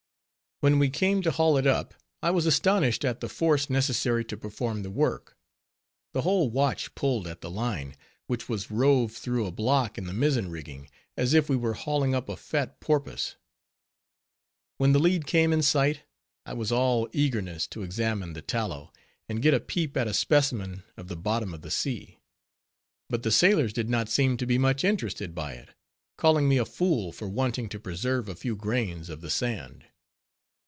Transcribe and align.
When 0.63 0.77
we 0.77 0.91
came 0.91 1.23
to 1.23 1.31
haul 1.31 1.57
it 1.57 1.65
up, 1.65 1.95
I 2.21 2.29
was 2.29 2.45
astonished 2.45 3.03
at 3.03 3.19
the 3.19 3.27
force 3.27 3.67
necessary 3.67 4.23
to 4.25 4.37
perform 4.37 4.83
the 4.83 4.91
work. 4.91 5.35
The 6.13 6.21
whole 6.21 6.51
watch 6.51 6.93
pulled 6.93 7.25
at 7.25 7.41
the 7.41 7.49
line, 7.49 7.95
which 8.27 8.47
was 8.47 8.69
rove 8.69 9.11
through 9.11 9.47
a 9.47 9.51
block 9.51 9.97
in 9.97 10.05
the 10.05 10.13
mizzen 10.13 10.51
rigging, 10.51 10.87
as 11.17 11.33
if 11.33 11.49
we 11.49 11.55
were 11.55 11.73
hauling 11.73 12.13
up 12.13 12.29
a 12.29 12.37
fat 12.37 12.79
porpoise. 12.79 13.37
When 14.77 14.91
the 14.93 14.99
lead 14.99 15.25
came 15.25 15.51
in 15.51 15.63
sight, 15.63 16.01
I 16.45 16.53
was 16.53 16.71
all 16.71 17.09
eagerness 17.11 17.65
to 17.69 17.81
examine 17.81 18.33
the 18.33 18.43
tallow, 18.43 18.93
and 19.27 19.41
get 19.41 19.55
a 19.55 19.59
peep 19.59 19.97
at 19.97 20.07
a 20.07 20.13
specimen 20.13 20.83
of 20.95 21.07
the 21.07 21.17
bottom 21.17 21.55
of 21.55 21.63
the 21.63 21.71
sea; 21.71 22.19
but 23.09 23.23
the 23.23 23.31
sailors 23.31 23.73
did 23.73 23.89
not 23.89 24.09
seem 24.09 24.37
to 24.37 24.45
be 24.45 24.59
much 24.59 24.83
interested 24.83 25.33
by 25.33 25.53
it, 25.53 25.69
calling 26.17 26.47
me 26.47 26.59
a 26.59 26.65
fool 26.65 27.11
for 27.11 27.27
wanting 27.27 27.67
to 27.69 27.79
preserve 27.79 28.29
a 28.29 28.35
few 28.35 28.55
grains 28.55 29.09
of 29.09 29.21
the 29.21 29.29
sand. 29.31 29.85